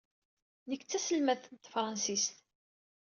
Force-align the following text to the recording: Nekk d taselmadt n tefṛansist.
Nekk 0.69 0.83
d 0.85 0.87
taselmadt 0.89 1.45
n 1.53 1.55
tefṛansist. 1.57 2.33